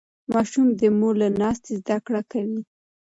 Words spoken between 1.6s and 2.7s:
زده کړه کوي.